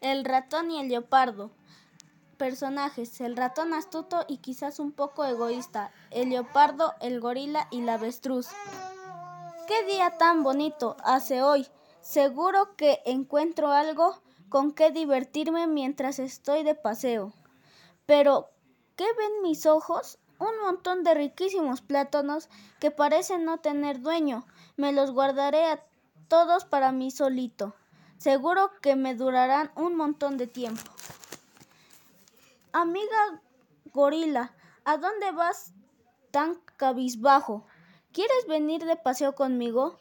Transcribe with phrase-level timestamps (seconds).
[0.00, 1.50] El ratón y el leopardo.
[2.36, 7.94] Personajes: el ratón astuto y quizás un poco egoísta, el leopardo, el gorila y la
[7.94, 8.48] avestruz.
[9.66, 11.66] ¿Qué día tan bonito hace hoy?
[12.00, 17.32] Seguro que encuentro algo con qué divertirme mientras estoy de paseo.
[18.06, 18.50] Pero,
[18.96, 20.18] ¿qué ven mis ojos?
[20.38, 22.48] Un montón de riquísimos plátanos
[22.80, 24.44] que parecen no tener dueño.
[24.76, 25.82] Me los guardaré a
[26.28, 27.74] todos para mí solito.
[28.24, 30.90] Seguro que me durarán un montón de tiempo.
[32.72, 33.42] Amiga
[33.92, 34.54] gorila,
[34.86, 35.74] ¿a dónde vas
[36.30, 37.66] tan cabizbajo?
[38.12, 39.98] ¿Quieres venir de paseo conmigo?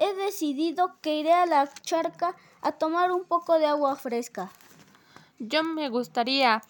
[0.00, 4.50] He decidido que iré a la charca a tomar un poco de agua fresca.
[5.38, 6.62] Yo me gustaría,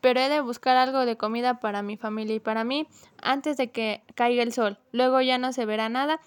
[0.00, 2.86] pero he de buscar algo de comida para mi familia y para mí
[3.20, 4.78] antes de que caiga el sol.
[4.92, 6.20] Luego ya no se verá nada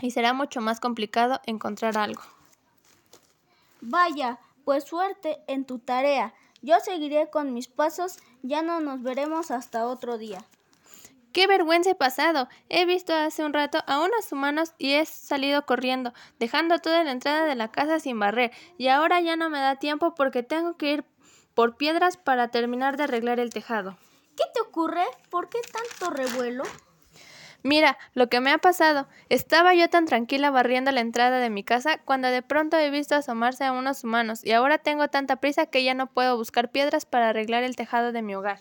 [0.00, 2.22] y será mucho más complicado encontrar algo.
[3.88, 6.34] Vaya, pues suerte en tu tarea.
[6.60, 10.44] Yo seguiré con mis pasos, ya no nos veremos hasta otro día.
[11.32, 12.48] ¡Qué vergüenza he pasado!
[12.68, 17.12] He visto hace un rato a unos humanos y he salido corriendo, dejando toda la
[17.12, 20.76] entrada de la casa sin barrer, y ahora ya no me da tiempo porque tengo
[20.76, 21.04] que ir
[21.54, 23.96] por piedras para terminar de arreglar el tejado.
[24.36, 25.04] ¿Qué te ocurre?
[25.30, 26.64] ¿Por qué tanto revuelo?
[27.66, 29.08] Mira, lo que me ha pasado.
[29.28, 33.16] Estaba yo tan tranquila barriendo la entrada de mi casa cuando de pronto he visto
[33.16, 37.06] asomarse a unos humanos y ahora tengo tanta prisa que ya no puedo buscar piedras
[37.06, 38.60] para arreglar el tejado de mi hogar.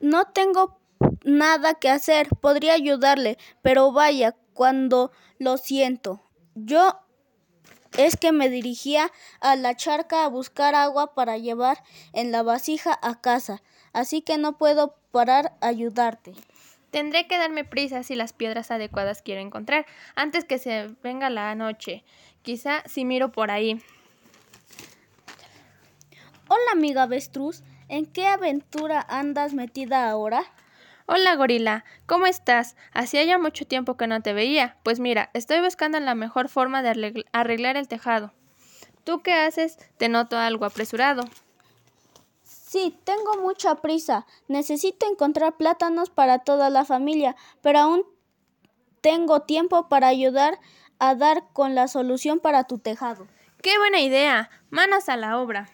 [0.00, 0.78] No tengo
[1.24, 6.22] nada que hacer, podría ayudarle, pero vaya, cuando lo siento.
[6.54, 7.00] Yo
[7.98, 12.96] es que me dirigía a la charca a buscar agua para llevar en la vasija
[13.02, 16.34] a casa, así que no puedo parar a ayudarte.
[16.92, 21.54] Tendré que darme prisa si las piedras adecuadas quiero encontrar antes que se venga la
[21.54, 22.04] noche.
[22.42, 23.82] Quizá si miro por ahí.
[26.48, 30.44] Hola amiga avestruz, ¿en qué aventura andas metida ahora?
[31.06, 32.76] Hola gorila, ¿cómo estás?
[32.92, 34.76] Hacía ya mucho tiempo que no te veía.
[34.82, 38.34] Pues mira, estoy buscando la mejor forma de arreglar el tejado.
[39.02, 39.78] ¿Tú qué haces?
[39.96, 41.24] Te noto algo apresurado.
[42.72, 44.24] Sí, tengo mucha prisa.
[44.48, 48.06] Necesito encontrar plátanos para toda la familia, pero aún
[49.02, 50.58] tengo tiempo para ayudar
[50.98, 53.26] a dar con la solución para tu tejado.
[53.60, 54.48] ¡Qué buena idea!
[54.70, 55.68] Manos a la obra.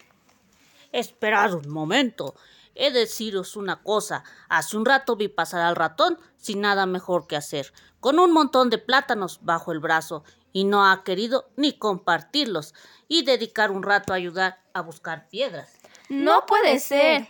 [0.91, 2.34] Esperad un momento.
[2.75, 4.25] He de deciros una cosa.
[4.48, 8.70] Hace un rato vi pasar al ratón sin nada mejor que hacer, con un montón
[8.70, 12.75] de plátanos bajo el brazo, y no ha querido ni compartirlos
[13.06, 15.78] y dedicar un rato a ayudar a buscar piedras.
[16.09, 17.29] No puede ser.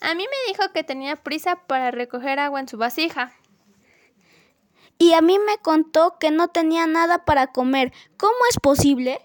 [0.00, 3.32] A mí me dijo que tenía prisa para recoger agua en su vasija.
[4.98, 7.92] Y a mí me contó que no tenía nada para comer.
[8.16, 9.24] ¿Cómo es posible?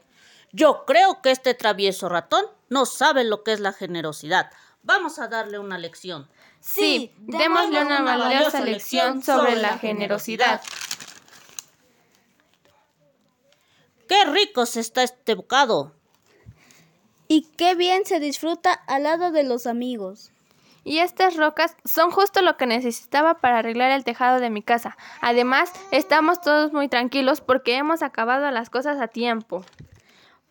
[0.52, 4.52] Yo creo que este travieso ratón no sabe lo que es la generosidad.
[4.84, 6.30] Vamos a darle una lección.
[6.60, 10.62] Sí, démosle una, valiosa lección sobre la generosidad.
[14.08, 15.94] ¡Qué rico se está este bocado!
[17.36, 20.32] Y qué bien se disfruta al lado de los amigos.
[20.84, 24.96] Y estas rocas son justo lo que necesitaba para arreglar el tejado de mi casa.
[25.20, 29.66] Además, estamos todos muy tranquilos porque hemos acabado las cosas a tiempo.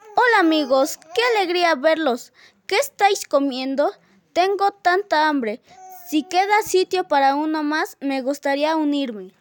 [0.00, 2.32] Hola amigos, qué alegría verlos.
[2.66, 3.92] ¿Qué estáis comiendo?
[4.32, 5.62] Tengo tanta hambre.
[6.08, 9.32] Si queda sitio para uno más, me gustaría unirme.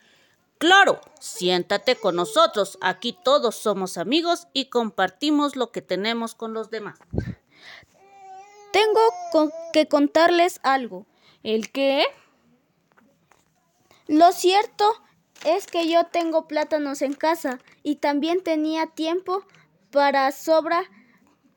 [0.61, 2.77] Claro, siéntate con nosotros.
[2.81, 6.99] Aquí todos somos amigos y compartimos lo que tenemos con los demás.
[8.71, 8.99] Tengo
[9.73, 11.05] que contarles algo.
[11.43, 12.05] ¿El qué?
[14.07, 14.93] Lo cierto
[15.45, 19.43] es que yo tengo plátanos en casa y también tenía tiempo
[19.91, 20.83] para sobra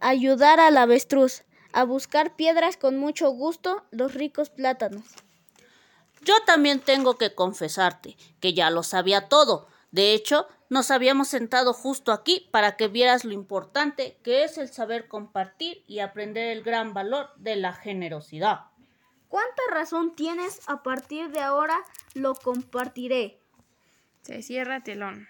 [0.00, 5.04] ayudar al avestruz a buscar piedras con mucho gusto los ricos plátanos.
[6.22, 9.68] Yo también tengo que confesarte que ya lo sabía todo.
[9.94, 14.68] De hecho, nos habíamos sentado justo aquí para que vieras lo importante que es el
[14.68, 18.62] saber compartir y aprender el gran valor de la generosidad.
[19.28, 20.62] ¿Cuánta razón tienes?
[20.66, 21.78] A partir de ahora
[22.14, 23.38] lo compartiré.
[24.22, 25.22] Se cierra telón.